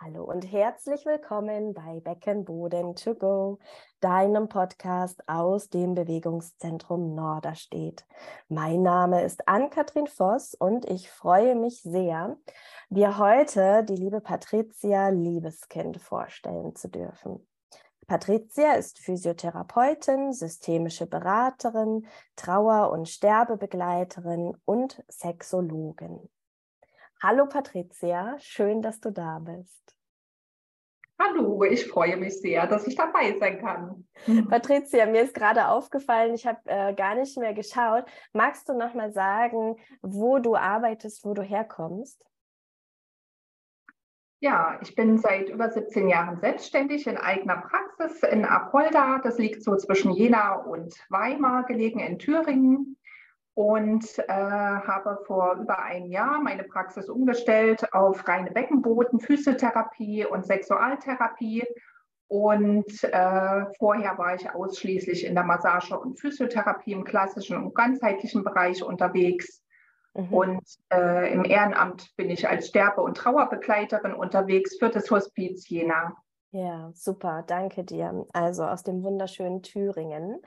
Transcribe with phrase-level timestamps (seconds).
[0.00, 3.58] Hallo und herzlich willkommen bei Beckenboden to go,
[3.98, 8.06] deinem Podcast aus dem Bewegungszentrum Norderstedt.
[8.48, 12.36] Mein Name ist Ann-Kathrin Voss und ich freue mich sehr,
[12.90, 17.44] dir heute die liebe Patricia Liebeskind vorstellen zu dürfen.
[18.06, 22.06] Patricia ist Physiotherapeutin, systemische Beraterin,
[22.36, 26.28] Trauer- und Sterbebegleiterin und Sexologin.
[27.20, 29.96] Hallo Patricia, schön, dass du da bist.
[31.18, 34.06] Hallo, ich freue mich sehr, dass ich dabei sein kann.
[34.48, 38.04] Patricia, mir ist gerade aufgefallen, ich habe äh, gar nicht mehr geschaut.
[38.32, 42.24] Magst du noch mal sagen, wo du arbeitest, wo du herkommst?
[44.38, 49.18] Ja, ich bin seit über 17 Jahren selbstständig in eigener Praxis in Apolda.
[49.24, 52.97] Das liegt so zwischen Jena und Weimar, gelegen in Thüringen
[53.58, 60.46] und äh, habe vor über einem Jahr meine Praxis umgestellt auf reine Beckenboden, Physiotherapie und
[60.46, 61.64] Sexualtherapie.
[62.28, 68.44] Und äh, vorher war ich ausschließlich in der Massage- und Physiotherapie im klassischen und ganzheitlichen
[68.44, 69.64] Bereich unterwegs.
[70.14, 70.32] Mhm.
[70.32, 76.14] Und äh, im Ehrenamt bin ich als Sterbe- und Trauerbegleiterin unterwegs für das Hospiz Jena.
[76.52, 78.24] Ja, super, danke dir.
[78.32, 80.40] Also aus dem wunderschönen Thüringen.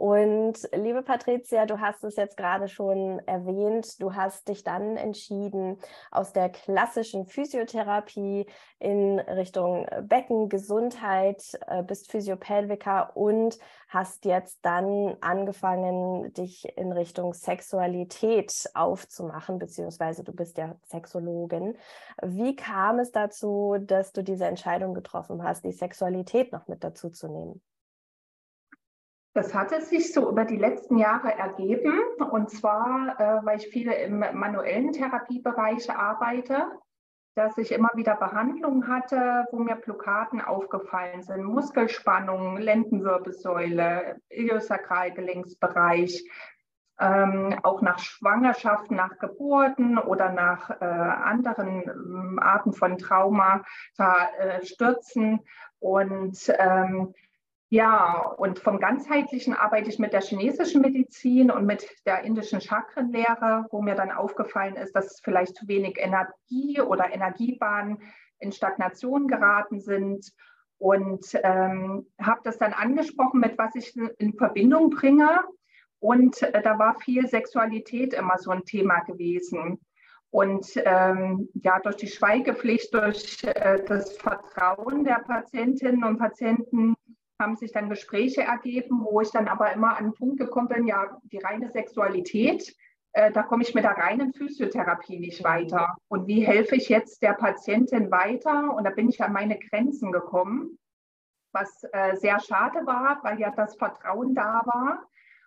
[0.00, 5.76] Und liebe Patricia, du hast es jetzt gerade schon erwähnt, du hast dich dann entschieden,
[6.10, 8.46] aus der klassischen Physiotherapie
[8.78, 18.70] in Richtung Beckengesundheit, äh, bist Physiopelviker und hast jetzt dann angefangen, dich in Richtung Sexualität
[18.72, 21.76] aufzumachen, beziehungsweise du bist ja Sexologin.
[22.22, 27.10] Wie kam es dazu, dass du diese Entscheidung getroffen hast, die Sexualität noch mit dazu
[27.10, 27.60] zu nehmen?
[29.32, 32.00] Das hatte sich so über die letzten Jahre ergeben.
[32.30, 36.66] Und zwar, äh, weil ich viele im manuellen Therapiebereich arbeite,
[37.36, 41.44] dass ich immer wieder Behandlungen hatte, wo mir Blockaden aufgefallen sind.
[41.44, 46.28] Muskelspannung, Lendenwirbelsäule, Iliosakralgelenksbereich,
[46.98, 53.64] ähm, auch nach Schwangerschaften, nach Geburten oder nach äh, anderen ähm, Arten von Trauma,
[53.96, 55.40] da, äh, Stürzen.
[55.78, 57.14] Und ähm,
[57.72, 63.66] ja, und vom Ganzheitlichen arbeite ich mit der chinesischen Medizin und mit der indischen Chakrenlehre,
[63.70, 68.02] wo mir dann aufgefallen ist, dass vielleicht zu wenig Energie oder Energiebahnen
[68.40, 70.32] in Stagnation geraten sind.
[70.78, 75.38] Und ähm, habe das dann angesprochen, mit was ich in Verbindung bringe.
[76.00, 79.78] Und äh, da war viel Sexualität immer so ein Thema gewesen.
[80.30, 86.96] Und ähm, ja, durch die Schweigepflicht, durch äh, das Vertrauen der Patientinnen und Patienten
[87.40, 90.86] haben sich dann Gespräche ergeben, wo ich dann aber immer an den Punkt gekommen bin,
[90.86, 92.76] ja, die reine Sexualität,
[93.12, 95.96] äh, da komme ich mit der reinen Physiotherapie nicht weiter.
[96.08, 98.74] Und wie helfe ich jetzt der Patientin weiter?
[98.74, 100.78] Und da bin ich an meine Grenzen gekommen,
[101.52, 105.02] was äh, sehr schade war, weil ja das Vertrauen da war.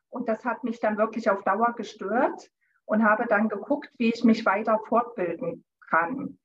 [0.09, 2.51] Und das hat mich dann wirklich auf Dauer gestört
[2.85, 6.37] und habe dann geguckt, wie ich mich weiter fortbilden kann.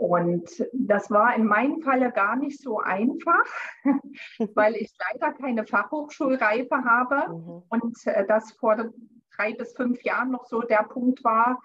[0.00, 3.44] Und das war in meinem Falle gar nicht so einfach,
[4.54, 7.62] weil ich leider keine Fachhochschulreife habe mhm.
[7.68, 8.92] und äh, das vor
[9.36, 11.60] drei bis fünf Jahren noch so der Punkt war,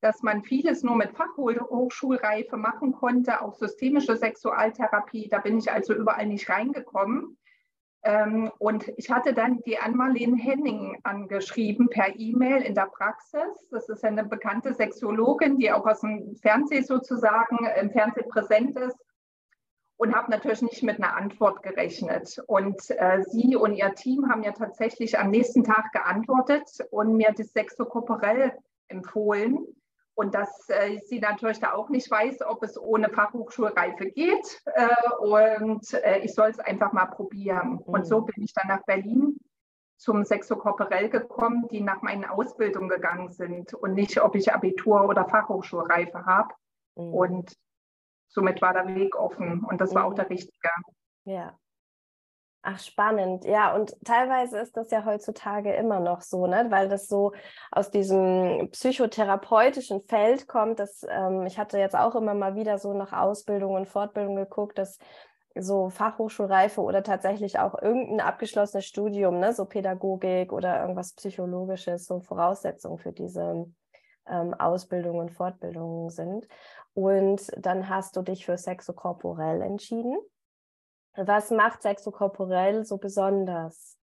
[0.00, 5.26] dass man vieles nur mit Fachhochschulreife machen konnte, auch systemische Sexualtherapie.
[5.28, 7.38] Da bin ich also überall nicht reingekommen.
[8.02, 13.66] Ähm, und ich hatte dann die Ann-Marlene Henning angeschrieben per E-Mail in der Praxis.
[13.70, 18.96] Das ist eine bekannte Sexologin, die auch aus dem Fernsehen sozusagen im Fernsehen präsent ist.
[19.98, 22.42] Und habe natürlich nicht mit einer Antwort gerechnet.
[22.46, 27.34] Und äh, sie und ihr Team haben ja tatsächlich am nächsten Tag geantwortet und mir
[27.36, 28.54] das Sexokorporell
[28.88, 29.66] empfohlen
[30.20, 34.62] und dass äh, sie natürlich da auch nicht weiß, ob es ohne Fachhochschulreife geht.
[34.66, 34.88] Äh,
[35.18, 37.70] und äh, ich soll es einfach mal probieren.
[37.70, 37.78] Mhm.
[37.78, 39.38] Und so bin ich dann nach Berlin
[39.96, 45.26] zum Sexokorporell gekommen, die nach meinen Ausbildungen gegangen sind und nicht, ob ich Abitur oder
[45.26, 46.52] Fachhochschulreife habe.
[46.96, 47.14] Mhm.
[47.14, 47.56] Und
[48.28, 50.16] somit war der Weg offen und das war auch mhm.
[50.16, 50.68] der richtige.
[51.24, 51.58] Ja,
[52.62, 53.46] Ach, spannend.
[53.46, 56.66] Ja, und teilweise ist das ja heutzutage immer noch so, ne?
[56.68, 57.32] weil das so
[57.70, 60.78] aus diesem psychotherapeutischen Feld kommt.
[60.78, 64.76] Dass, ähm, ich hatte jetzt auch immer mal wieder so nach Ausbildung und Fortbildung geguckt,
[64.76, 64.98] dass
[65.54, 69.54] so Fachhochschulreife oder tatsächlich auch irgendein abgeschlossenes Studium, ne?
[69.54, 73.72] so Pädagogik oder irgendwas Psychologisches, so Voraussetzungen für diese
[74.28, 76.46] ähm, Ausbildung und Fortbildungen sind.
[76.92, 80.18] Und dann hast du dich für Sexokorporell entschieden.
[81.16, 83.96] Was macht sexokorporell so besonders?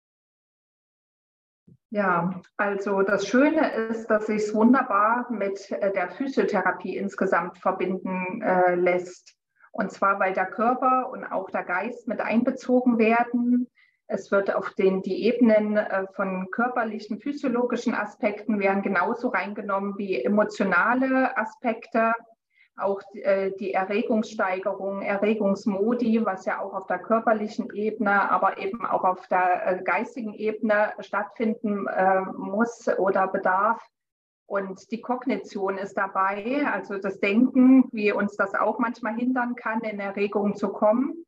[1.90, 8.42] Ja, also das Schöne ist, dass sich es wunderbar mit äh, der Physiotherapie insgesamt verbinden
[8.42, 9.38] äh, lässt.
[9.72, 13.70] Und zwar, weil der Körper und auch der Geist mit einbezogen werden.
[14.08, 20.22] Es wird auf den, die Ebenen äh, von körperlichen, physiologischen Aspekten werden genauso reingenommen wie
[20.22, 22.12] emotionale Aspekte,
[22.78, 29.04] auch äh, die Erregungssteigerung, Erregungsmodi, was ja auch auf der körperlichen Ebene, aber eben auch
[29.04, 31.88] auf der äh, geistigen Ebene stattfinden
[32.38, 33.82] muss oder bedarf.
[34.48, 39.82] Und die Kognition ist dabei, also das Denken, wie uns das auch manchmal hindern kann,
[39.82, 41.26] in Erregungen zu kommen.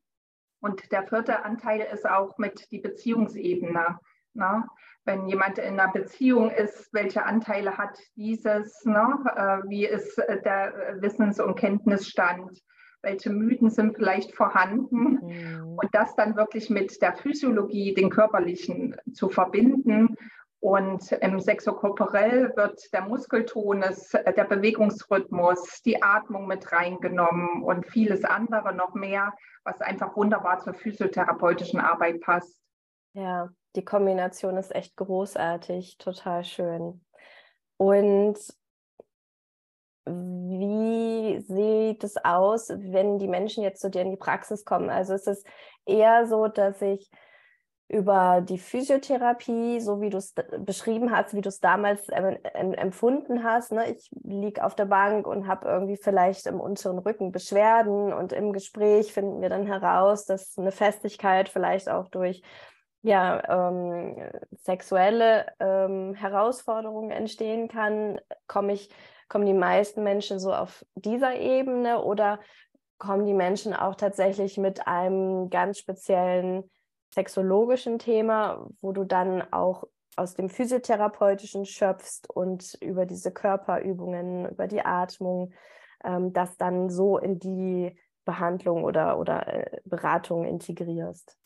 [0.62, 4.00] Und der vierte Anteil ist auch mit die Beziehungsebene.
[4.34, 4.68] Ne?
[5.10, 8.86] Wenn jemand in einer Beziehung ist, welche Anteile hat dieses?
[8.86, 9.18] Ne?
[9.36, 12.62] Äh, wie ist der Wissens- und Kenntnisstand?
[13.02, 15.18] Welche Mythen sind vielleicht vorhanden?
[15.26, 15.78] Mhm.
[15.82, 20.16] Und das dann wirklich mit der Physiologie, den körperlichen zu verbinden
[20.60, 28.24] und im Sexokorporell wird der Muskeltonus, äh, der Bewegungsrhythmus, die Atmung mit reingenommen und vieles
[28.26, 29.34] andere noch mehr,
[29.64, 32.60] was einfach wunderbar zur physiotherapeutischen Arbeit passt.
[33.14, 37.04] Ja, die Kombination ist echt großartig, total schön.
[37.78, 38.38] Und
[40.06, 44.90] wie sieht es aus, wenn die Menschen jetzt zu dir in die Praxis kommen?
[44.90, 45.44] Also ist es
[45.86, 47.10] eher so, dass ich
[47.88, 53.72] über die Physiotherapie, so wie du es beschrieben hast, wie du es damals empfunden hast.
[53.72, 53.92] Ne?
[53.92, 58.54] Ich liege auf der Bank und habe irgendwie vielleicht im unteren Rücken Beschwerden und im
[58.54, 62.44] Gespräch finden wir dann heraus, dass eine Festigkeit vielleicht auch durch
[63.02, 64.16] ja, ähm,
[64.52, 68.20] sexuelle ähm, Herausforderungen entstehen kann.
[68.48, 68.90] Komme ich,
[69.30, 72.40] kommen die meisten Menschen so auf dieser Ebene oder
[72.98, 76.70] kommen die Menschen auch tatsächlich mit einem ganz speziellen
[77.14, 79.86] sexologischen Thema, wo du dann auch
[80.16, 85.54] aus dem physiotherapeutischen schöpfst und über diese Körperübungen, über die Atmung,
[86.04, 91.39] ähm, das dann so in die Behandlung oder, oder äh, Beratung integrierst?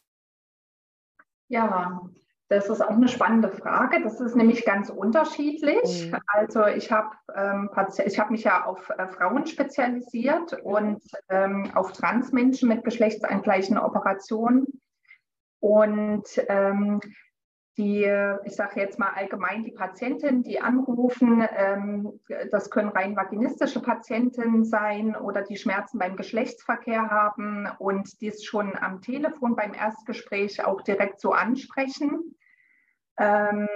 [1.53, 2.01] Ja,
[2.49, 4.01] das ist auch eine spannende Frage.
[4.01, 6.09] Das ist nämlich ganz unterschiedlich.
[6.09, 6.17] Mhm.
[6.25, 12.69] Also ich habe ähm, hab mich ja auf äh, Frauen spezialisiert und ähm, auf Transmenschen
[12.69, 14.65] mit geschlechtsangleichen Operationen.
[15.59, 16.99] Und ähm,
[17.77, 18.03] die,
[18.45, 22.19] ich sage jetzt mal allgemein, die Patientinnen, die anrufen, ähm,
[22.51, 28.75] das können rein vaginistische Patientinnen sein oder die Schmerzen beim Geschlechtsverkehr haben und dies schon
[28.77, 32.35] am Telefon beim Erstgespräch auch direkt so ansprechen.
[33.17, 33.67] Ähm,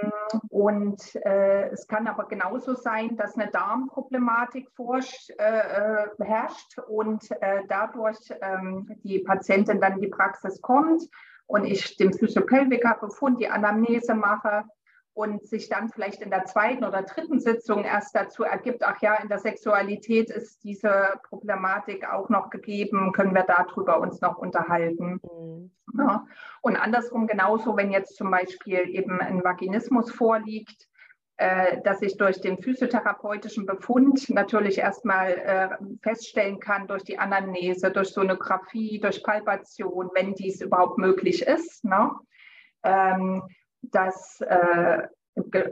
[0.48, 7.28] und äh, es kann aber genauso sein, dass eine Darmproblematik äh, äh, herrscht und
[7.68, 11.08] dadurch ähm, die Patientin dann in die Praxis kommt
[11.48, 14.64] und ich den Physiopelviker-Befund, die Anamnese mache
[15.14, 19.14] und sich dann vielleicht in der zweiten oder dritten Sitzung erst dazu ergibt, ach ja,
[19.16, 25.20] in der Sexualität ist diese Problematik auch noch gegeben, können wir darüber uns noch unterhalten.
[25.22, 25.70] Mhm.
[25.98, 26.26] Ja.
[26.60, 30.87] Und andersrum genauso, wenn jetzt zum Beispiel eben ein Vaginismus vorliegt,
[31.38, 35.68] dass ich durch den physiotherapeutischen Befund natürlich erstmal äh,
[36.02, 42.10] feststellen kann, durch die Anamnese, durch Sonographie, durch Palpation, wenn dies überhaupt möglich ist, ne?
[42.82, 43.44] Ähm,
[43.82, 45.06] dass, äh,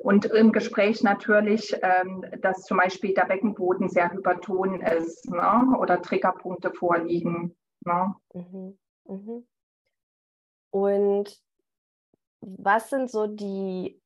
[0.02, 5.76] und im Gespräch natürlich, ähm, dass zum Beispiel der Beckenboden sehr hyperton ist ne?
[5.78, 7.56] oder Triggerpunkte vorliegen.
[7.84, 8.14] Ne?
[8.32, 8.78] Mhm.
[9.06, 9.46] Mhm.
[10.70, 11.42] Und
[12.40, 14.00] was sind so die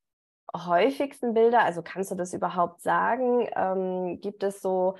[0.54, 1.64] häufigsten Bilder?
[1.64, 3.48] Also kannst du das überhaupt sagen?
[3.54, 4.96] Ähm, gibt es so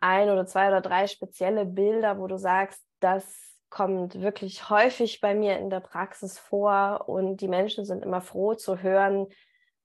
[0.00, 5.34] ein oder zwei oder drei spezielle Bilder, wo du sagst, das kommt wirklich häufig bei
[5.34, 9.26] mir in der Praxis vor und die Menschen sind immer froh zu hören,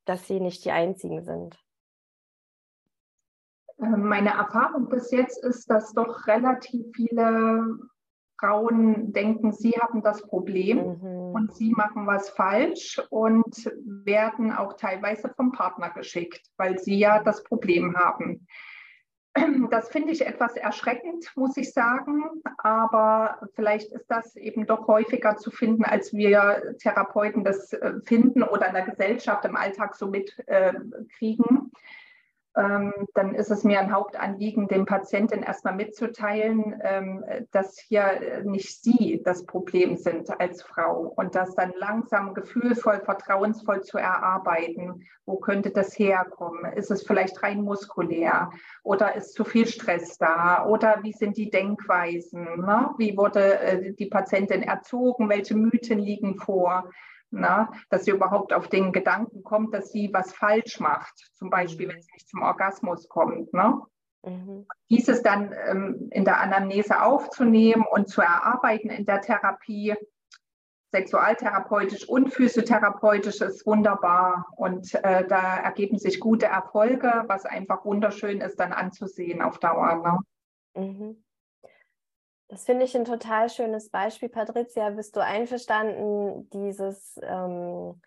[0.05, 1.60] dass sie nicht die einzigen sind?
[3.79, 7.77] Ähm, meine Erfahrung bis jetzt ist, dass doch relativ viele
[8.43, 11.33] Frauen denken, sie haben das Problem mhm.
[11.33, 17.23] und sie machen was falsch und werden auch teilweise vom Partner geschickt, weil sie ja
[17.23, 18.45] das Problem haben.
[19.71, 22.23] Das finde ich etwas erschreckend, muss ich sagen,
[22.57, 28.43] aber vielleicht ist das eben doch häufiger zu finden, als wir Therapeuten das äh, finden
[28.43, 30.45] oder in der Gesellschaft im Alltag so mitkriegen.
[30.45, 31.77] Äh,
[32.55, 39.22] dann ist es mir ein Hauptanliegen, dem Patienten erstmal mitzuteilen, ähm, dass hier nicht Sie
[39.24, 45.03] das Problem sind als Frau und das dann langsam gefühlvoll, vertrauensvoll zu erarbeiten.
[45.25, 46.72] Wo könnte das herkommen?
[46.74, 48.51] Ist es vielleicht rein muskulär
[48.83, 52.43] oder ist zu viel Stress da oder wie sind die Denkweisen?
[52.43, 52.91] Ne?
[52.98, 55.29] Wie wurde äh, die Patientin erzogen?
[55.29, 56.89] Welche Mythen liegen vor?
[57.34, 61.90] Na, dass sie überhaupt auf den Gedanken kommt, dass sie was falsch macht, zum Beispiel,
[61.90, 63.54] wenn sie nicht zum Orgasmus kommt.
[63.54, 63.82] Ne?
[64.24, 64.66] Mhm.
[64.90, 69.96] Dieses dann ähm, in der Anamnese aufzunehmen und zu erarbeiten in der Therapie,
[70.92, 74.46] sexualtherapeutisch und physiotherapeutisch ist wunderbar.
[74.56, 80.24] Und äh, da ergeben sich gute Erfolge, was einfach wunderschön ist, dann anzusehen auf Dauer.
[80.75, 80.84] Ne?
[80.86, 81.24] Mhm.
[82.47, 84.29] Das finde ich ein total schönes Beispiel.
[84.29, 88.00] Patricia, bist du einverstanden, dieses, ähm,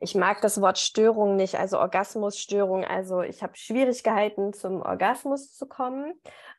[0.00, 5.66] ich mag das Wort Störung nicht, also Orgasmusstörung, also ich habe Schwierigkeiten zum Orgasmus zu
[5.66, 6.14] kommen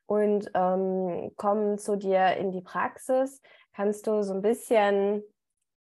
[0.07, 3.41] und ähm, kommen zu dir in die Praxis.
[3.73, 5.23] Kannst du so ein bisschen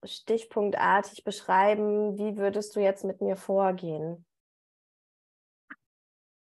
[0.04, 4.26] stichpunktartig beschreiben, wie würdest du jetzt mit mir vorgehen?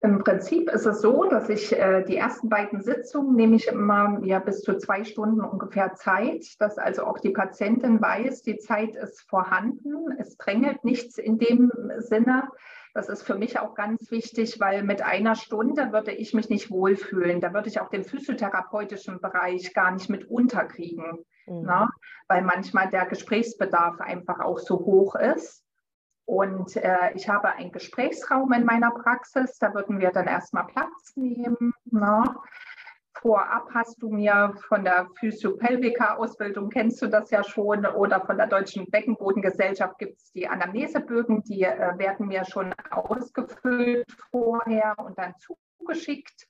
[0.04, 4.20] Im Prinzip ist es so, dass ich äh, die ersten beiden Sitzungen nehme ich immer
[4.22, 8.96] ja, bis zu zwei Stunden ungefähr Zeit, dass also auch die Patientin weiß, die Zeit
[8.96, 12.50] ist vorhanden, es drängelt nichts in dem Sinne.
[12.92, 16.70] Das ist für mich auch ganz wichtig, weil mit einer Stunde würde ich mich nicht
[16.70, 17.40] wohlfühlen.
[17.40, 21.62] Da würde ich auch den physiotherapeutischen Bereich gar nicht mit unterkriegen, mhm.
[21.62, 21.88] ne?
[22.28, 25.63] weil manchmal der Gesprächsbedarf einfach auch so hoch ist.
[26.26, 31.12] Und äh, ich habe einen Gesprächsraum in meiner Praxis, da würden wir dann erstmal Platz
[31.16, 31.74] nehmen.
[31.84, 32.24] Ne?
[33.20, 38.46] Vorab hast du mir von der Physio-Pelvica-Ausbildung, kennst du das ja schon, oder von der
[38.46, 45.34] Deutschen Beckenbodengesellschaft gibt es die Anamnesebögen, die äh, werden mir schon ausgefüllt vorher und dann
[45.38, 46.48] zugeschickt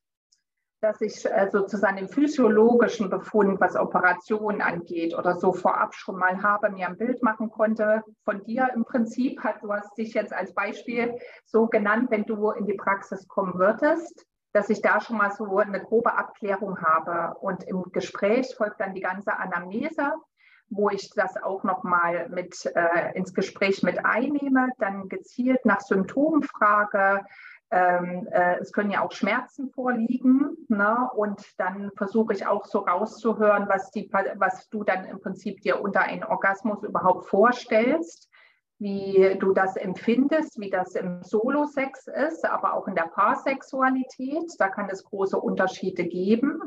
[0.85, 6.43] dass ich äh, sozusagen den physiologischen Befund, was Operationen angeht oder so vorab schon mal
[6.43, 9.43] habe, mir ein Bild machen konnte von dir im Prinzip.
[9.43, 13.55] Hat, du hast dich jetzt als Beispiel so genannt, wenn du in die Praxis kommen
[13.55, 17.39] würdest, dass ich da schon mal so eine grobe Abklärung habe.
[17.39, 20.13] Und im Gespräch folgt dann die ganze Anamnese
[20.71, 26.43] wo ich das auch nochmal mit äh, ins Gespräch mit einnehme, dann gezielt nach Symptomen
[26.43, 27.25] frage,
[27.75, 30.57] ähm, äh, es können ja auch Schmerzen vorliegen.
[30.69, 31.11] Ne?
[31.17, 35.81] Und dann versuche ich auch so rauszuhören, was, die, was du dann im Prinzip dir
[35.81, 38.31] unter einem Orgasmus überhaupt vorstellst,
[38.79, 44.53] wie du das empfindest, wie das im Solo-Sex ist, aber auch in der Paarsexualität.
[44.59, 46.61] Da kann es große Unterschiede geben.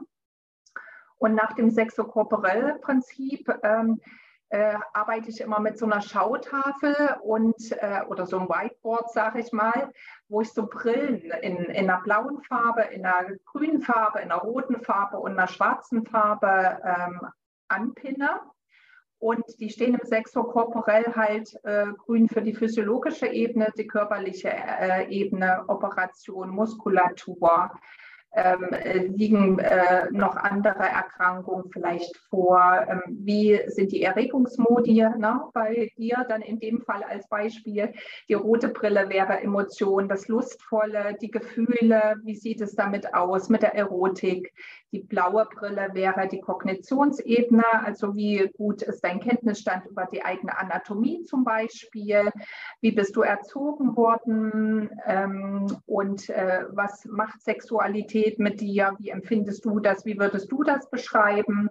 [1.19, 4.01] Und nach dem Sexokorporell-Prinzip ähm,
[4.49, 9.39] äh, arbeite ich immer mit so einer Schautafel und äh, oder so einem Whiteboard, sage
[9.39, 9.91] ich mal,
[10.29, 14.41] wo ich so Brillen in, in einer blauen Farbe, in einer grünen Farbe, in einer
[14.41, 17.21] roten Farbe und einer schwarzen Farbe ähm,
[17.67, 18.39] anpinne.
[19.19, 24.49] Und die stehen im Sexor korporell halt äh, grün für die physiologische Ebene, die körperliche
[24.49, 27.71] äh, Ebene, Operation, Muskulatur,
[28.37, 28.69] ähm,
[29.15, 32.85] liegen äh, noch andere Erkrankungen vielleicht vor?
[32.87, 37.93] Ähm, wie sind die Erregungsmodi ne, bei dir dann in dem Fall als Beispiel?
[38.29, 43.63] Die rote Brille wäre Emotion, das Lustvolle, die Gefühle, wie sieht es damit aus mit
[43.63, 44.53] der Erotik?
[44.93, 50.57] Die blaue Brille wäre die Kognitionsebene, also wie gut ist dein Kenntnisstand über die eigene
[50.57, 52.31] Anatomie zum Beispiel?
[52.81, 54.89] Wie bist du erzogen worden?
[55.05, 58.95] Ähm, und äh, was macht Sexualität mit dir?
[58.99, 60.05] Wie empfindest du das?
[60.05, 61.69] Wie würdest du das beschreiben?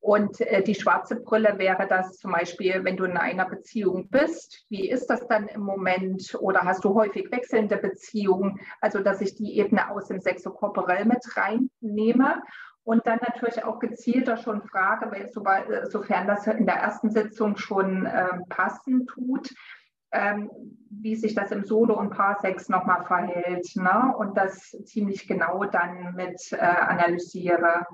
[0.00, 4.64] Und äh, die schwarze Brille wäre das zum Beispiel, wenn du in einer Beziehung bist.
[4.68, 6.36] Wie ist das dann im Moment?
[6.40, 8.60] Oder hast du häufig wechselnde Beziehungen?
[8.80, 12.42] Also, dass ich die Ebene aus dem Sexokorporell mit reinnehme.
[12.84, 15.10] Und dann natürlich auch gezielter schon frage,
[15.90, 19.50] sofern das in der ersten Sitzung schon äh, passend tut,
[20.12, 20.50] ähm,
[20.90, 23.76] wie sich das im Solo- und Paarsex nochmal verhält.
[23.76, 24.14] Ne?
[24.16, 27.86] Und das ziemlich genau dann mit äh, analysiere.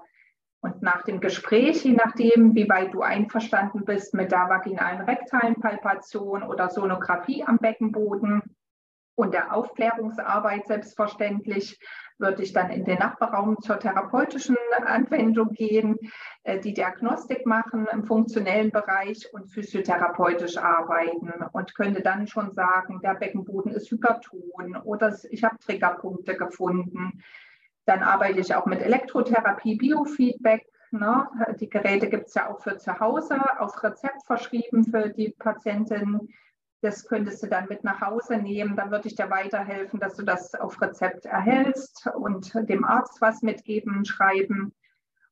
[0.61, 5.57] Und nach dem Gespräch, je nachdem, wie weit du einverstanden bist mit der vaginalen rektalen
[5.57, 8.43] Palpation oder Sonographie am Beckenboden
[9.15, 11.79] und der Aufklärungsarbeit selbstverständlich,
[12.19, 15.99] würde ich dann in den Nachbarraum zur therapeutischen Anwendung gehen,
[16.43, 23.01] äh, die Diagnostik machen im funktionellen Bereich und physiotherapeutisch arbeiten und könnte dann schon sagen,
[23.03, 27.23] der Beckenboden ist hyperton oder ich habe Triggerpunkte gefunden
[27.85, 30.67] dann arbeite ich auch mit Elektrotherapie, Biofeedback.
[30.91, 31.27] Ne?
[31.61, 36.29] Die Geräte gibt es ja auch für zu Hause, auf Rezept verschrieben für die Patientin.
[36.85, 38.77] Das könntest du dann mit nach Hause nehmen.
[38.77, 43.41] Dann würde ich dir weiterhelfen, dass du das auf Rezept erhältst und dem Arzt was
[43.41, 44.75] mitgeben, schreiben.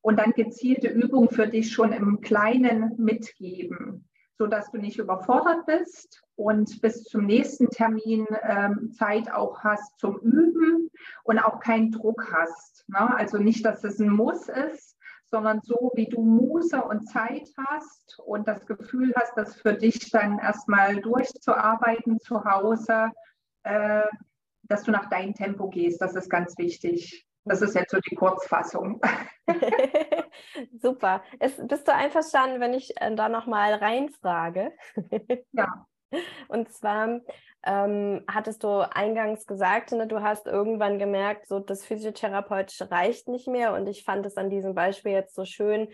[0.01, 6.23] Und dann gezielte Übungen für dich schon im Kleinen mitgeben, sodass du nicht überfordert bist
[6.35, 10.89] und bis zum nächsten Termin ähm, Zeit auch hast zum Üben
[11.23, 12.83] und auch keinen Druck hast.
[12.87, 13.15] Ne?
[13.15, 14.92] Also nicht, dass es ein Muss ist,
[15.33, 20.11] sondern so wie du Muße und Zeit hast und das Gefühl hast, das für dich
[20.11, 23.09] dann erstmal durchzuarbeiten zu Hause,
[23.63, 24.03] äh,
[24.61, 25.99] dass du nach deinem Tempo gehst.
[26.03, 27.25] Das ist ganz wichtig.
[27.45, 29.01] Das ist jetzt so die Kurzfassung.
[30.79, 31.23] Super.
[31.39, 34.71] Es, bist du einverstanden, wenn ich äh, da nochmal reinfrage?
[35.51, 35.87] ja.
[36.47, 37.21] Und zwar
[37.65, 43.47] ähm, hattest du eingangs gesagt, ne, du hast irgendwann gemerkt, so das Physiotherapeutische reicht nicht
[43.47, 43.73] mehr.
[43.73, 45.87] Und ich fand es an diesem Beispiel jetzt so schön.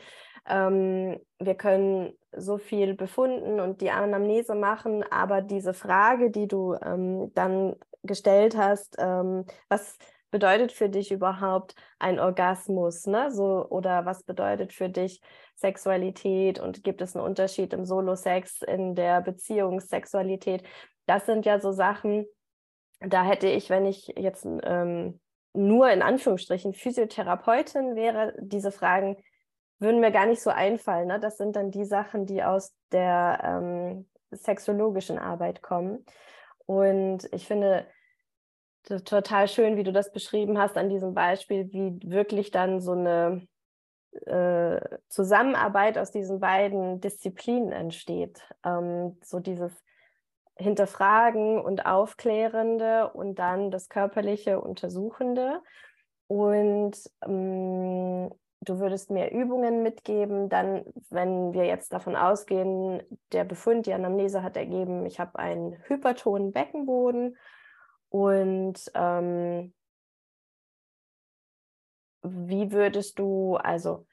[0.47, 6.75] Ähm, wir können so viel befunden und die Anamnese machen, aber diese Frage, die du
[6.81, 9.97] ähm, dann gestellt hast, ähm, was
[10.31, 13.31] bedeutet für dich überhaupt ein Orgasmus, ne?
[13.31, 15.21] So, oder was bedeutet für dich
[15.55, 20.63] Sexualität und gibt es einen Unterschied im Solo-Sex, in der Beziehungssexualität?
[21.05, 22.25] Das sind ja so Sachen,
[22.99, 25.19] da hätte ich, wenn ich jetzt ähm,
[25.53, 29.17] nur in Anführungsstrichen Physiotherapeutin wäre, diese Fragen
[29.79, 31.07] würden mir gar nicht so einfallen.
[31.07, 31.19] Ne?
[31.19, 36.05] Das sind dann die Sachen, die aus der ähm, sexologischen Arbeit kommen.
[36.65, 37.87] Und ich finde,
[38.83, 43.47] total schön, wie du das beschrieben hast an diesem Beispiel, wie wirklich dann so eine
[44.25, 48.41] äh, Zusammenarbeit aus diesen beiden Disziplinen entsteht.
[48.65, 49.71] Ähm, so dieses
[50.55, 55.61] Hinterfragen und Aufklärende und dann das körperliche Untersuchende.
[56.27, 58.29] Und ähm,
[58.61, 64.43] du würdest mir Übungen mitgeben, dann, wenn wir jetzt davon ausgehen, der Befund, die Anamnese
[64.43, 67.37] hat ergeben, ich habe einen hypertonen Beckenboden
[68.09, 69.73] und ähm,
[72.21, 74.05] wie würdest du also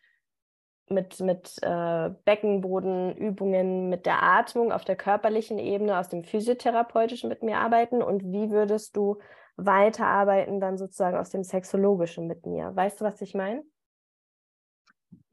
[0.88, 7.42] mit, mit äh, Beckenbodenübungen, mit der Atmung auf der körperlichen Ebene aus dem Physiotherapeutischen mit
[7.42, 9.18] mir arbeiten und wie würdest du
[9.56, 12.74] weiterarbeiten dann sozusagen aus dem Sexologischen mit mir?
[12.76, 13.64] Weißt du, was ich meine?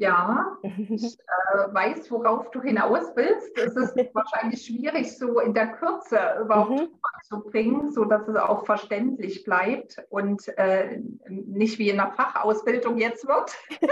[0.03, 1.17] Ja, ich
[1.53, 3.57] äh, weiß, worauf du hinaus willst.
[3.57, 6.99] Es ist wahrscheinlich schwierig, so in der Kürze überhaupt mhm.
[7.23, 13.25] zu bringen, sodass es auch verständlich bleibt und äh, nicht wie in der Fachausbildung jetzt
[13.25, 13.57] wird.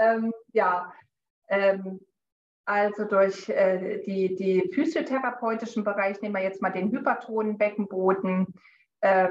[0.00, 0.92] ähm, ja,
[1.46, 2.00] ähm,
[2.64, 8.54] also durch äh, die, die physiotherapeutischen Bereich, nehmen wir jetzt mal den hypertonen Beckenboden,
[9.02, 9.28] äh,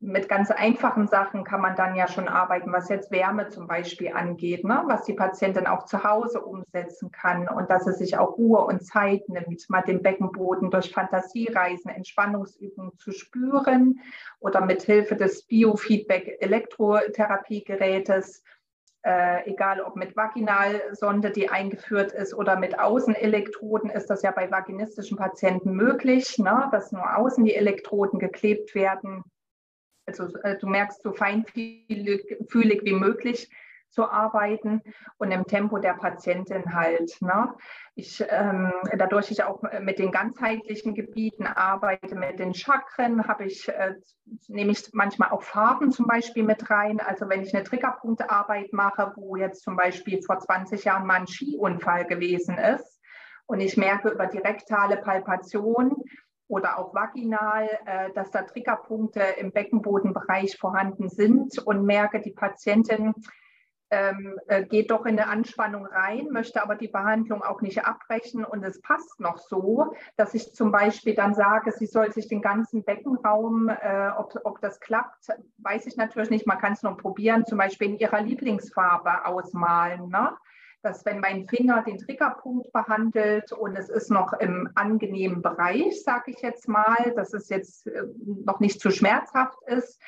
[0.00, 4.12] mit ganz einfachen Sachen kann man dann ja schon arbeiten, was jetzt Wärme zum Beispiel
[4.12, 4.82] angeht, ne?
[4.86, 8.84] was die Patientin auch zu Hause umsetzen kann und dass sie sich auch Ruhe und
[8.84, 14.00] Zeit nimmt, mal den Beckenboden durch Fantasiereisen, Entspannungsübungen zu spüren
[14.40, 18.42] oder mit Hilfe des Biofeedback-Elektrotherapiegerätes,
[19.06, 24.50] äh, egal ob mit Vaginalsonde, die eingeführt ist, oder mit Außenelektroden, ist das ja bei
[24.50, 26.68] vaginistischen Patienten möglich, ne?
[26.72, 29.24] dass nur außen die Elektroden geklebt werden
[30.06, 33.48] also äh, du merkst, so feinfühlig wie möglich
[33.94, 34.82] zu arbeiten
[35.18, 37.16] und im Tempo der Patientin halt.
[37.20, 37.54] Ne?
[37.94, 43.68] Ich, ähm, dadurch ich auch mit den ganzheitlichen Gebieten arbeite, mit den Chakren, habe ich,
[43.68, 43.94] äh,
[44.48, 46.98] nehme ich manchmal auch Farben zum Beispiel mit rein.
[47.00, 51.28] Also wenn ich eine Triggerpunktarbeit mache, wo jetzt zum Beispiel vor 20 Jahren mal ein
[51.28, 53.00] Skiunfall gewesen ist
[53.46, 56.02] und ich merke über die rektale Palpation,
[56.48, 63.14] oder auch vaginal, äh, dass da Triggerpunkte im Beckenbodenbereich vorhanden sind und merke, die Patientin
[63.90, 68.44] ähm, äh, geht doch in eine Anspannung rein, möchte aber die Behandlung auch nicht abbrechen
[68.44, 72.42] und es passt noch so, dass ich zum Beispiel dann sage, sie soll sich den
[72.42, 75.28] ganzen Beckenraum, äh, ob, ob das klappt,
[75.58, 80.08] weiß ich natürlich nicht, man kann es nur probieren, zum Beispiel in ihrer Lieblingsfarbe ausmalen.
[80.08, 80.32] Ne?
[80.84, 86.30] Dass wenn mein Finger den Triggerpunkt behandelt und es ist noch im angenehmen Bereich, sage
[86.32, 88.02] ich jetzt mal, dass es jetzt äh,
[88.44, 90.00] noch nicht zu schmerzhaft ist,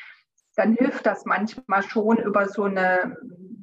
[0.55, 3.17] dann hilft das manchmal schon über so eine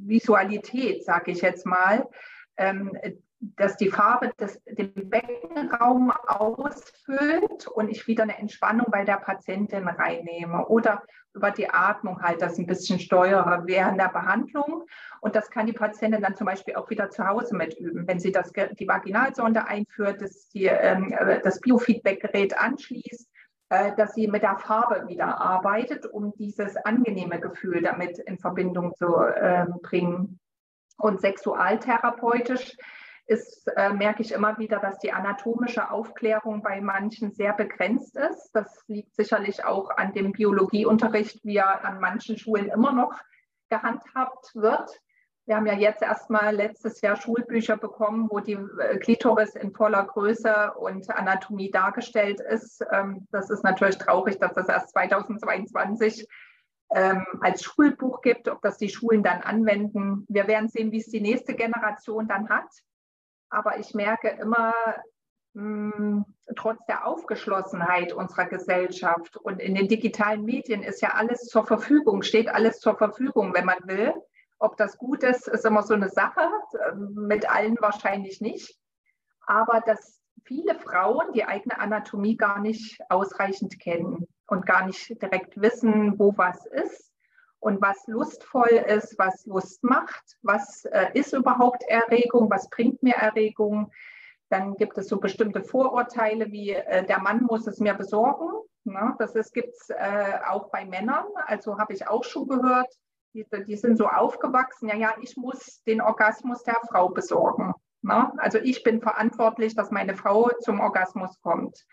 [0.06, 2.08] Visualität, sage ich jetzt mal,
[2.58, 2.97] ähm,
[3.39, 9.88] dass die Farbe des, den Beckenraum ausfüllt und ich wieder eine Entspannung bei der Patientin
[9.88, 10.67] reinnehme.
[10.67, 14.83] Oder über die Atmung halt das ein bisschen steuere während der Behandlung.
[15.21, 18.31] Und das kann die Patientin dann zum Beispiel auch wieder zu Hause mitüben, wenn sie
[18.31, 23.29] das, die Vaginalsonde einführt, das, die, ähm, das Biofeedback-Gerät anschließt,
[23.69, 28.93] äh, dass sie mit der Farbe wieder arbeitet, um dieses angenehme Gefühl damit in Verbindung
[28.95, 30.39] zu äh, bringen.
[30.97, 32.77] Und sexualtherapeutisch
[33.25, 38.51] ist, äh, merke ich immer wieder, dass die anatomische Aufklärung bei manchen sehr begrenzt ist.
[38.53, 43.13] Das liegt sicherlich auch an dem Biologieunterricht, wie er an manchen Schulen immer noch
[43.69, 44.89] gehandhabt wird.
[45.45, 50.05] Wir haben ja jetzt erstmal letztes Jahr Schulbücher bekommen, wo die äh, Klitoris in voller
[50.05, 52.86] Größe und Anatomie dargestellt ist.
[52.91, 56.27] Ähm, das ist natürlich traurig, dass das erst 2022
[56.93, 60.25] ähm, als Schulbuch gibt, ob das die Schulen dann anwenden.
[60.29, 62.69] Wir werden sehen, wie es die nächste Generation dann hat.
[63.53, 64.73] Aber ich merke immer,
[65.53, 71.63] mh, trotz der Aufgeschlossenheit unserer Gesellschaft und in den digitalen Medien ist ja alles zur
[71.63, 74.11] Verfügung, steht alles zur Verfügung, wenn man will.
[74.57, 76.49] Ob das gut ist, ist immer so eine Sache,
[77.13, 78.75] mit allen wahrscheinlich nicht.
[79.45, 85.61] Aber dass viele Frauen die eigene Anatomie gar nicht ausreichend kennen und gar nicht direkt
[85.61, 87.12] wissen, wo was ist
[87.63, 93.15] und was lustvoll ist, was Lust macht, was äh, ist überhaupt Erregung, was bringt mir
[93.15, 93.89] Erregung.
[94.49, 98.49] Dann gibt es so bestimmte Vorurteile wie äh, der Mann muss es mir besorgen.
[98.84, 99.15] Ne?
[99.17, 101.26] Das gibt es äh, auch bei Männern.
[101.45, 102.93] Also habe ich auch schon gehört,
[103.34, 107.73] die, die, sind so aufgewachsen, ja, ja, ich muss den Orgasmus der Frau besorgen.
[108.02, 108.32] Ne?
[108.38, 111.86] Also ich bin verantwortlich, dass meine Frau zum Orgasmus kommt.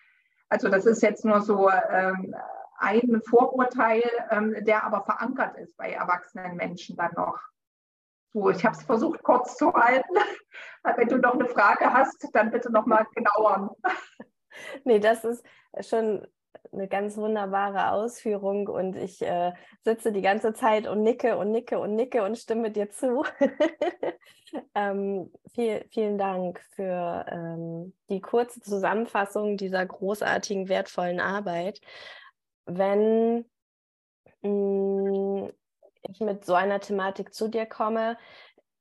[0.49, 2.35] Also das ist jetzt nur so ähm,
[2.81, 7.39] ein Vorurteil, ähm, der aber verankert ist bei erwachsenen Menschen dann noch.
[8.33, 10.15] So, ich habe es versucht kurz zu halten.
[10.97, 13.77] Wenn du noch eine Frage hast, dann bitte noch mal genauer.
[14.85, 15.45] Nee, das ist
[15.89, 16.27] schon
[16.73, 21.79] eine ganz wunderbare Ausführung und ich äh, sitze die ganze Zeit und nicke und nicke
[21.79, 23.25] und nicke und stimme dir zu.
[24.75, 31.81] ähm, viel, vielen Dank für ähm, die kurze Zusammenfassung dieser großartigen, wertvollen Arbeit
[32.79, 33.45] wenn
[34.43, 35.53] mh, mm,
[36.03, 38.17] ich mit so einer Thematik zu dir komme,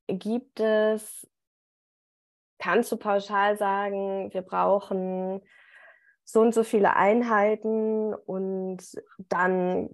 [0.07, 1.27] gibt es,
[2.57, 5.41] kannst du pauschal sagen, wir brauchen
[6.23, 8.79] so und so viele Einheiten und
[9.17, 9.89] dann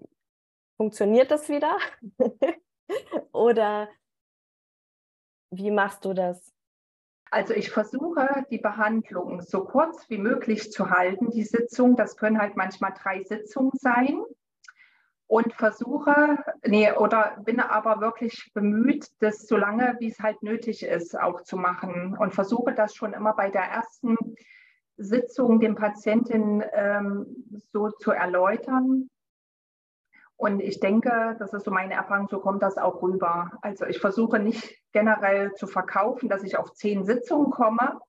[0.78, 1.78] funktioniert das wieder?
[3.32, 3.90] Oder
[5.52, 6.55] wie machst du das?
[7.32, 11.96] Also ich versuche, die Behandlung so kurz wie möglich zu halten, die Sitzung.
[11.96, 14.22] Das können halt manchmal drei Sitzungen sein.
[15.28, 20.84] Und versuche, nee, oder bin aber wirklich bemüht, das so lange, wie es halt nötig
[20.84, 22.16] ist, auch zu machen.
[22.16, 24.18] Und versuche das schon immer bei der ersten
[24.98, 27.26] Sitzung dem Patienten ähm,
[27.74, 29.10] so zu erläutern,
[30.38, 33.52] und ich denke, das ist so meine Erfahrung, so kommt das auch rüber.
[33.62, 38.00] Also ich versuche nicht generell zu verkaufen, dass ich auf zehn Sitzungen komme,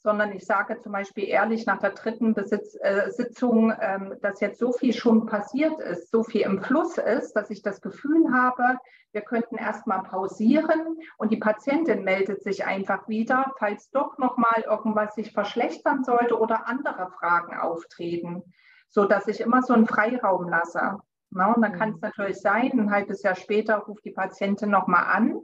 [0.00, 4.58] sondern ich sage zum Beispiel ehrlich nach der dritten Besitz, äh, Sitzung, ähm, dass jetzt
[4.58, 8.78] so viel schon passiert ist, so viel im Fluss ist, dass ich das Gefühl habe,
[9.12, 15.14] wir könnten erstmal pausieren und die Patientin meldet sich einfach wieder, falls doch nochmal irgendwas
[15.14, 18.42] sich verschlechtern sollte oder andere Fragen auftreten,
[18.88, 20.98] so dass ich immer so einen Freiraum lasse.
[21.30, 22.02] Na, und dann kann es mhm.
[22.02, 25.40] natürlich sein, ein halbes Jahr später ruft die Patientin nochmal an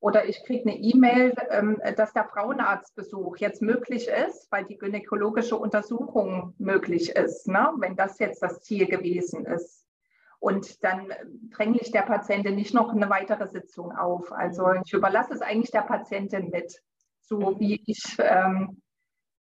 [0.00, 5.56] oder ich kriege eine E-Mail, ähm, dass der Frauenarztbesuch jetzt möglich ist, weil die gynäkologische
[5.56, 7.70] Untersuchung möglich ist, ne?
[7.76, 9.86] wenn das jetzt das Ziel gewesen ist.
[10.38, 11.12] Und dann
[11.50, 14.32] dränge ich der Patientin nicht noch eine weitere Sitzung auf.
[14.32, 14.80] Also mhm.
[14.86, 16.82] ich überlasse es eigentlich der Patientin mit,
[17.20, 17.60] so mhm.
[17.60, 18.80] wie ich ähm,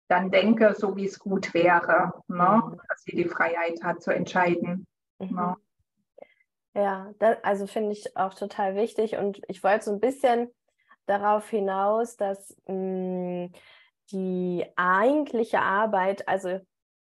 [0.08, 2.76] dann denke, so wie es gut wäre, ne?
[2.88, 4.88] dass sie die Freiheit hat zu entscheiden.
[5.20, 5.54] Ne?
[6.78, 10.48] Ja, das, also finde ich auch total wichtig und ich wollte so ein bisschen
[11.06, 12.72] darauf hinaus, dass mh,
[13.48, 13.52] hm,
[14.12, 16.60] die eigentliche Arbeit, also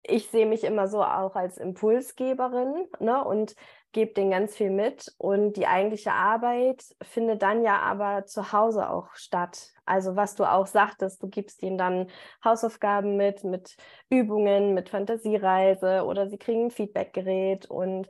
[0.02, 3.54] ich sehe mich immer so auch als Impulsgeberin ne, und
[3.92, 5.14] gebe denen ganz viel mit.
[5.18, 9.70] Und die eigentliche Arbeit findet dann ja aber zu Hause auch statt.
[9.86, 12.08] Also was du auch sagtest, du gibst ihnen dann
[12.44, 13.76] Hausaufgaben mit, mit
[14.10, 18.08] Übungen, mit Fantasiereise oder sie kriegen ein Feedbackgerät und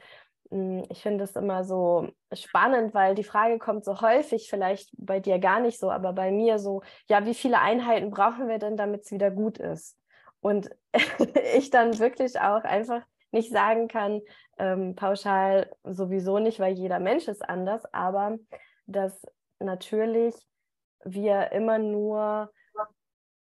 [0.91, 5.39] ich finde es immer so spannend, weil die Frage kommt so häufig, vielleicht bei dir
[5.39, 9.05] gar nicht so, aber bei mir so, ja, wie viele Einheiten brauchen wir denn, damit
[9.05, 9.97] es wieder gut ist?
[10.41, 10.71] Und
[11.57, 14.21] ich dann wirklich auch einfach nicht sagen kann,
[14.59, 18.37] ähm, pauschal sowieso nicht, weil jeder Mensch ist anders, aber
[18.87, 19.19] dass
[19.59, 20.35] natürlich
[21.05, 22.53] wir immer nur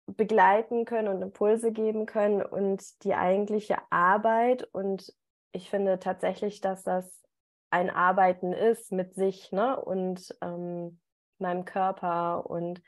[0.07, 5.12] begleiten können und Impulse geben können und die eigentliche Arbeit und
[5.57, 7.25] ich finde tatsächlich, dass das
[7.71, 9.81] ein Arbeiten ist mit sich ne?
[9.81, 11.01] und ähm,
[11.38, 12.83] meinem Körper und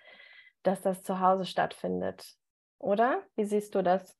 [0.62, 2.36] dass das zu Hause stattfindet.
[2.78, 3.22] Oder?
[3.36, 4.14] Wie siehst du das?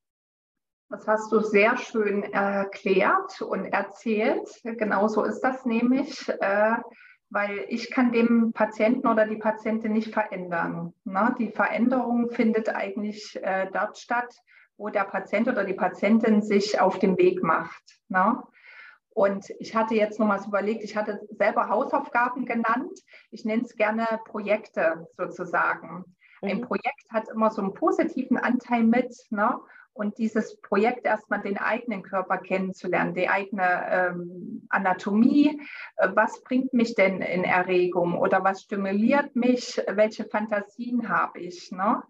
[0.88, 4.48] Das hast du sehr schön erklärt und erzählt.
[4.64, 6.76] Genauso ist das nämlich, äh,
[7.28, 10.94] weil ich kann dem Patienten oder die Patientin nicht verändern.
[11.04, 11.34] Ne?
[11.38, 14.34] Die Veränderung findet eigentlich äh, dort statt,
[14.78, 17.82] wo der Patient oder die Patientin sich auf den Weg macht.
[18.08, 18.42] Ne?
[19.10, 23.00] Und ich hatte jetzt nochmals überlegt, ich hatte selber Hausaufgaben genannt.
[23.30, 26.04] Ich nenne es gerne Projekte sozusagen.
[26.40, 26.48] Mhm.
[26.48, 29.12] Ein Projekt hat immer so einen positiven Anteil mit.
[29.30, 29.58] Ne?
[29.92, 35.60] Und dieses Projekt erstmal den eigenen Körper kennenzulernen, die eigene ähm, Anatomie,
[35.96, 41.72] äh, was bringt mich denn in Erregung oder was stimuliert mich, welche Fantasien habe ich.
[41.72, 42.04] Ne?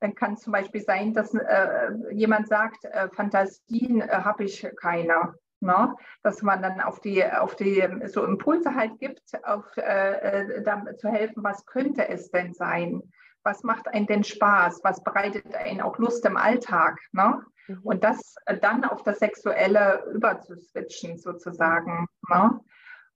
[0.00, 4.66] Dann kann es zum Beispiel sein, dass äh, jemand sagt, äh, Fantasien äh, habe ich
[4.80, 5.34] keine.
[5.60, 5.94] Ne?
[6.22, 11.08] Dass man dann auf die, auf die so Impulse halt gibt, auf, äh, äh zu
[11.08, 13.02] helfen, was könnte es denn sein?
[13.42, 14.80] Was macht einen denn Spaß?
[14.84, 17.00] Was bereitet einen auch Lust im Alltag?
[17.12, 17.42] Ne?
[17.66, 17.80] Mhm.
[17.82, 22.06] Und das dann auf das Sexuelle überzuswitchen sozusagen.
[22.28, 22.60] Ne?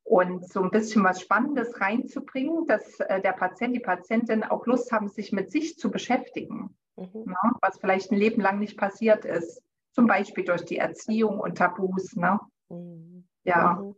[0.05, 4.91] Und so ein bisschen was Spannendes reinzubringen, dass äh, der Patient, die Patientin auch Lust
[4.93, 7.25] haben, sich mit sich zu beschäftigen, mhm.
[7.25, 7.37] ne?
[7.61, 9.63] was vielleicht ein Leben lang nicht passiert ist
[9.93, 12.17] zum Beispiel durch die Erziehung und Tabus.
[12.17, 12.41] Ne?
[12.69, 13.29] Mhm.
[13.45, 13.75] Ja.
[13.75, 13.97] Mhm.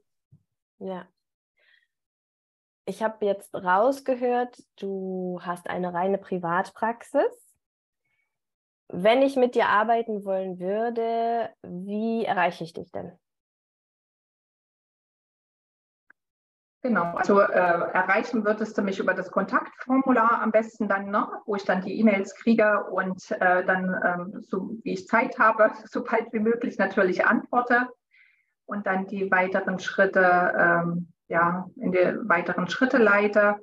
[0.79, 1.09] Ja.
[2.87, 7.57] Ich habe jetzt rausgehört, du hast eine reine Privatpraxis.
[8.89, 13.19] Wenn ich mit dir arbeiten wollen würde, wie erreiche ich dich denn?
[16.85, 21.57] Genau, also äh, erreichen würdest du mich über das Kontaktformular am besten dann, ne, wo
[21.57, 26.05] ich dann die E-Mails kriege und äh, dann, ähm, so wie ich Zeit habe, so
[26.05, 27.89] bald wie möglich natürlich antworte
[28.67, 33.57] und dann die weiteren Schritte, ähm, ja, in die weiteren Schritte leite.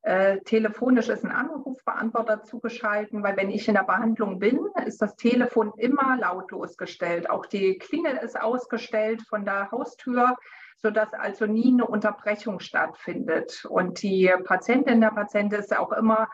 [0.00, 5.14] Äh, telefonisch ist ein Anrufbeantworter zugeschalten, weil wenn ich in der Behandlung bin, ist das
[5.16, 7.28] Telefon immer lautlos gestellt.
[7.28, 10.36] Auch die Klingel ist ausgestellt von der Haustür
[10.82, 13.64] sodass also nie eine Unterbrechung stattfindet.
[13.64, 16.28] Und die Patientin, der Patient ist auch immer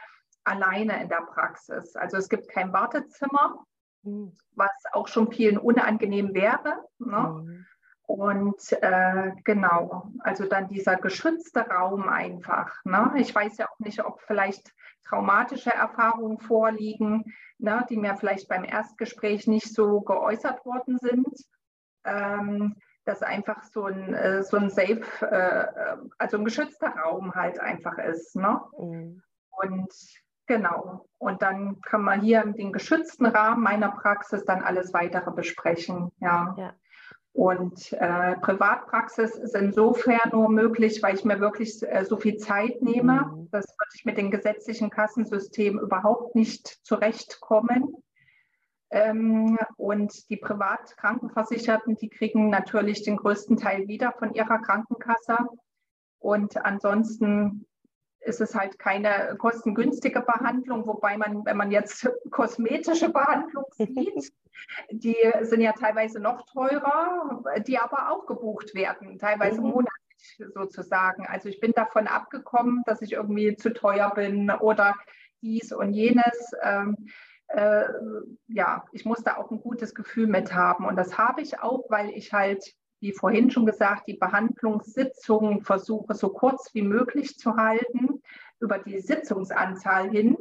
[0.44, 1.94] alleine in der Praxis.
[1.94, 3.64] Also es gibt kein Wartezimmer,
[4.02, 4.32] mhm.
[4.56, 6.84] was auch schon vielen unangenehm wäre.
[6.98, 7.44] Ne?
[7.44, 7.66] Mhm.
[8.02, 12.82] Und äh, genau, also dann dieser geschützte Raum einfach.
[12.84, 13.12] Ne?
[13.16, 14.72] Ich weiß ja auch nicht, ob vielleicht
[15.04, 21.34] traumatische Erfahrungen vorliegen, ne, die mir vielleicht beim Erstgespräch nicht so geäußert worden sind.
[22.04, 22.76] Ähm,
[23.08, 27.96] dass einfach so ein, äh, so ein safe, äh, also ein geschützter Raum halt einfach
[27.98, 28.36] ist.
[28.36, 28.60] Ne?
[28.78, 29.22] Mhm.
[29.50, 29.92] Und
[30.46, 31.06] genau.
[31.16, 36.12] Und dann kann man hier in den geschützten Rahmen meiner Praxis dann alles weitere besprechen.
[36.20, 36.54] Ja.
[36.58, 36.74] ja.
[37.32, 42.82] Und äh, Privatpraxis ist insofern nur möglich, weil ich mir wirklich äh, so viel Zeit
[42.82, 43.24] nehme.
[43.24, 43.48] Mhm.
[43.50, 47.94] Das würde ich mit dem gesetzlichen Kassensystem überhaupt nicht zurechtkommen.
[48.90, 55.38] Ähm, und die Privatkrankenversicherten, die kriegen natürlich den größten Teil wieder von ihrer Krankenkasse.
[56.18, 57.66] Und ansonsten
[58.20, 64.32] ist es halt keine kostengünstige Behandlung, wobei man, wenn man jetzt kosmetische Behandlung sieht,
[64.90, 69.68] die sind ja teilweise noch teurer, die aber auch gebucht werden, teilweise mhm.
[69.68, 71.26] monatlich sozusagen.
[71.26, 74.94] Also ich bin davon abgekommen, dass ich irgendwie zu teuer bin oder
[75.42, 76.52] dies und jenes.
[77.48, 77.84] Äh,
[78.48, 80.86] ja, ich muss da auch ein gutes Gefühl mit haben.
[80.86, 86.14] Und das habe ich auch, weil ich halt, wie vorhin schon gesagt, die Behandlungssitzungen versuche
[86.14, 88.22] so kurz wie möglich zu halten,
[88.60, 90.36] über die Sitzungsanzahl hin,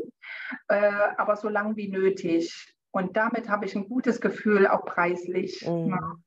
[0.68, 2.76] äh, aber so lang wie nötig.
[2.92, 5.66] Und damit habe ich ein gutes Gefühl, auch preislich.
[5.68, 6.24] Mhm.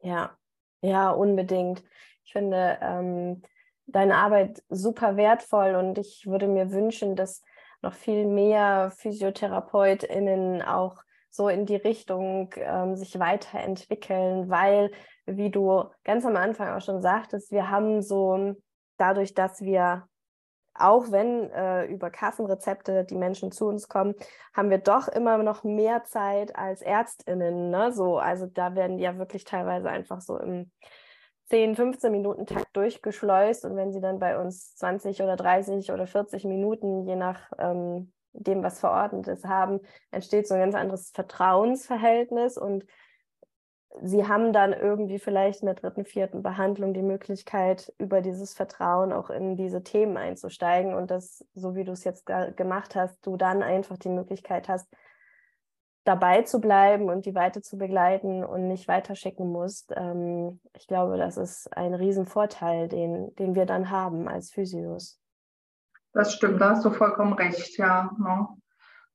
[0.00, 0.36] Ja,
[0.80, 1.82] ja, unbedingt.
[2.24, 3.42] Ich finde ähm,
[3.86, 7.42] deine Arbeit super wertvoll und ich würde mir wünschen, dass
[7.84, 10.96] noch viel mehr PhysiotherapeutInnen auch
[11.30, 14.90] so in die Richtung ähm, sich weiterentwickeln, weil,
[15.26, 18.54] wie du ganz am Anfang auch schon sagtest, wir haben so
[18.98, 20.04] dadurch, dass wir
[20.76, 24.14] auch wenn äh, über Kassenrezepte die Menschen zu uns kommen,
[24.52, 27.70] haben wir doch immer noch mehr Zeit als ÄrztInnen.
[27.70, 27.92] Ne?
[27.92, 30.72] So, also da werden die ja wirklich teilweise einfach so im
[31.50, 36.06] 10, 15 Minuten Takt durchgeschleust und wenn sie dann bei uns 20 oder 30 oder
[36.06, 39.80] 40 Minuten, je nach ähm, dem, was verordnet ist, haben,
[40.10, 42.84] entsteht so ein ganz anderes Vertrauensverhältnis und
[44.02, 49.12] sie haben dann irgendwie vielleicht in der dritten, vierten Behandlung die Möglichkeit, über dieses Vertrauen
[49.12, 52.26] auch in diese Themen einzusteigen und das, so wie du es jetzt
[52.56, 54.88] gemacht hast, du dann einfach die Möglichkeit hast,
[56.04, 59.92] dabei zu bleiben und die weiter zu begleiten und nicht weiterschicken musst.
[59.96, 65.18] Ähm, ich glaube, das ist ein Riesenvorteil, den, den wir dann haben als Physios.
[66.12, 68.10] Das stimmt, da hast du vollkommen recht, ja.
[68.18, 68.48] Ne?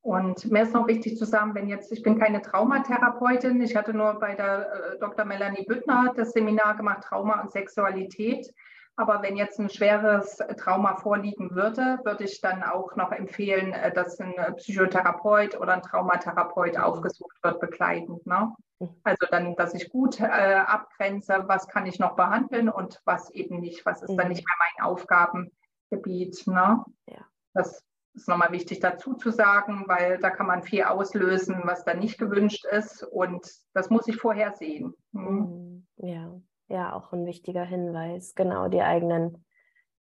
[0.01, 3.93] Und mir ist noch wichtig zu sagen, wenn jetzt, ich bin keine Traumatherapeutin, ich hatte
[3.93, 5.25] nur bei der äh, Dr.
[5.25, 8.51] Melanie Büttner das Seminar gemacht, Trauma und Sexualität.
[8.99, 13.93] Aber wenn jetzt ein schweres Trauma vorliegen würde, würde ich dann auch noch empfehlen, äh,
[13.93, 18.25] dass ein Psychotherapeut oder ein Traumatherapeut aufgesucht wird, begleitend.
[18.27, 18.53] Ne?
[18.79, 18.89] Mhm.
[19.05, 23.61] Also dann, dass ich gut äh, abgrenze, was kann ich noch behandeln und was eben
[23.61, 24.33] nicht, was ist dann mhm.
[24.33, 26.45] nicht mehr mein Aufgabengebiet.
[26.47, 26.83] Ne?
[27.05, 27.25] Ja.
[27.53, 27.81] Das
[28.15, 32.17] ist nochmal wichtig dazu zu sagen, weil da kann man viel auslösen, was dann nicht
[32.17, 33.03] gewünscht ist.
[33.03, 34.93] Und das muss ich vorher sehen.
[35.13, 35.87] Mhm.
[35.95, 36.33] Ja
[36.69, 38.35] ja auch ein wichtiger Hinweis.
[38.35, 39.45] Genau, die eigenen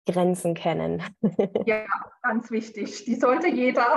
[0.06, 1.02] Grenzen kennen.
[1.66, 1.84] ja,
[2.22, 3.04] ganz wichtig.
[3.04, 3.96] Die sollte jeder.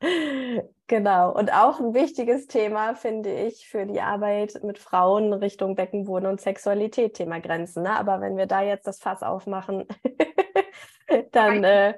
[0.88, 1.32] Genau.
[1.32, 6.40] Und auch ein wichtiges Thema, finde ich, für die Arbeit mit Frauen Richtung Beckenboden und
[6.40, 7.84] Sexualität, Thema Grenzen.
[7.84, 7.98] Ne?
[7.98, 9.86] Aber wenn wir da jetzt das Fass aufmachen,
[11.32, 11.94] dann äh,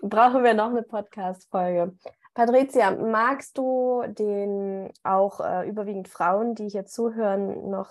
[0.00, 1.94] brauchen wir noch eine Podcast-Folge.
[2.32, 7.90] Patricia, magst du den auch äh, überwiegend Frauen, die hier zuhören, noch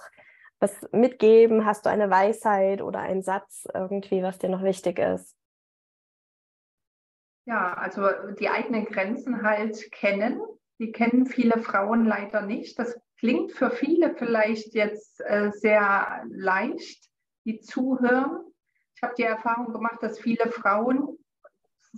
[0.61, 1.65] was mitgeben?
[1.65, 5.35] Hast du eine Weisheit oder einen Satz irgendwie, was dir noch wichtig ist?
[7.45, 8.07] Ja, also
[8.39, 10.39] die eigenen Grenzen halt kennen.
[10.79, 12.77] Die kennen viele Frauen leider nicht.
[12.77, 17.09] Das klingt für viele vielleicht jetzt äh, sehr leicht,
[17.45, 18.45] die zuhören.
[18.95, 21.17] Ich habe die Erfahrung gemacht, dass viele Frauen,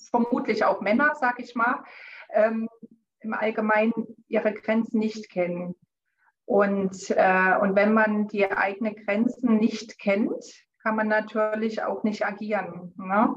[0.10, 1.84] vermutlich auch Männer, sage ich mal,
[2.30, 2.69] ähm,
[3.19, 3.93] im Allgemeinen
[4.28, 5.76] ihre Grenzen nicht kennen.
[6.45, 10.43] Und, äh, und wenn man die eigenen Grenzen nicht kennt,
[10.82, 12.93] kann man natürlich auch nicht agieren.
[12.97, 13.36] Ne?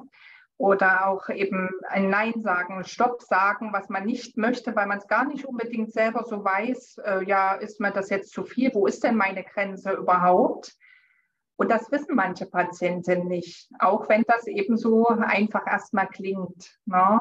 [0.59, 5.07] Oder auch eben ein Nein sagen, Stopp sagen, was man nicht möchte, weil man es
[5.07, 8.75] gar nicht unbedingt selber so weiß, äh, ja, ist mir das jetzt zu viel?
[8.75, 10.75] Wo ist denn meine Grenze überhaupt?
[11.57, 16.79] Und das wissen manche Patienten nicht, auch wenn das eben so einfach erstmal klingt.
[16.85, 17.21] Ne?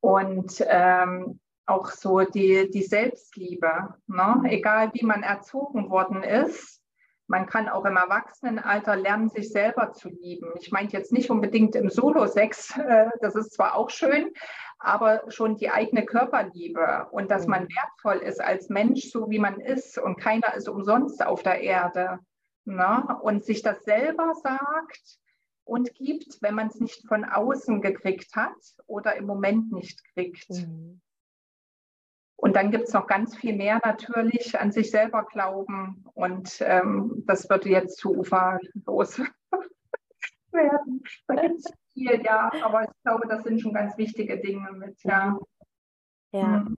[0.00, 4.42] Und ähm, auch so die, die Selbstliebe, ne?
[4.46, 6.82] egal wie man erzogen worden ist.
[7.26, 10.50] Man kann auch im Erwachsenenalter lernen, sich selber zu lieben.
[10.58, 14.32] Ich meine jetzt nicht unbedingt im Solo-Sex, äh, das ist zwar auch schön,
[14.80, 17.68] aber schon die eigene Körperliebe und dass man mhm.
[17.68, 22.18] wertvoll ist als Mensch, so wie man ist und keiner ist umsonst auf der Erde.
[22.64, 23.18] Ne?
[23.22, 25.18] Und sich das selber sagt
[25.64, 28.56] und gibt, wenn man es nicht von außen gekriegt hat
[28.86, 30.50] oder im Moment nicht kriegt.
[30.50, 31.00] Mhm.
[32.40, 36.04] Und dann gibt es noch ganz viel mehr natürlich an sich selber glauben.
[36.14, 39.20] Und ähm, das würde jetzt zu uferlos
[40.50, 41.02] werden.
[41.26, 45.02] Da gibt es viel, ja, aber ich glaube, das sind schon ganz wichtige Dinge mit,
[45.04, 45.38] ja.
[46.32, 46.46] Ja.
[46.46, 46.76] Mhm.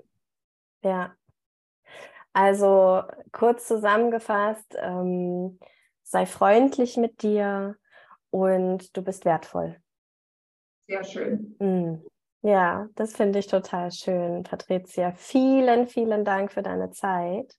[0.83, 1.15] Ja.
[2.33, 5.61] Also kurz zusammengefasst, ähm,
[6.03, 7.77] sei freundlich mit dir
[8.31, 9.77] und du bist wertvoll.
[10.89, 11.55] Sehr schön.
[11.61, 12.05] Mhm.
[12.43, 15.13] Ja, das finde ich total schön, Patricia.
[15.13, 17.57] Vielen, vielen Dank für deine Zeit.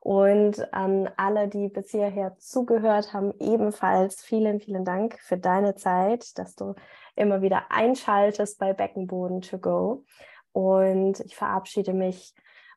[0.00, 6.38] Und an alle, die bis hierher zugehört haben, ebenfalls vielen, vielen Dank für deine Zeit,
[6.38, 6.74] dass du
[7.14, 10.04] immer wieder einschaltest bei Beckenboden to go.
[10.52, 12.34] Und ich verabschiede mich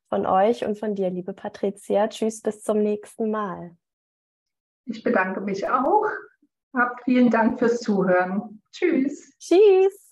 [0.07, 2.07] von euch und von dir, liebe Patricia.
[2.07, 3.75] Tschüss, bis zum nächsten Mal.
[4.85, 6.05] Ich bedanke mich auch.
[6.73, 8.61] Hab vielen Dank fürs Zuhören.
[8.71, 9.35] Tschüss.
[9.39, 10.08] Tschüss.